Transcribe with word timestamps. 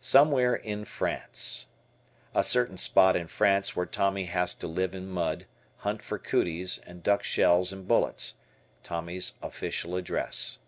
"Somewhere 0.00 0.54
in 0.54 0.86
France." 0.86 1.66
A 2.34 2.42
certain 2.42 2.78
spot 2.78 3.16
in 3.16 3.26
France 3.26 3.76
where 3.76 3.84
Tommy 3.84 4.24
has 4.24 4.54
to 4.54 4.66
live 4.66 4.94
in 4.94 5.10
mud, 5.10 5.44
hunt 5.80 6.02
for 6.02 6.18
"cooties," 6.18 6.78
and 6.86 7.02
duck 7.02 7.22
shells 7.22 7.70
and 7.70 7.86
bullets. 7.86 8.36
Tommy's 8.82 9.34
official 9.42 9.94
address. 9.94 10.58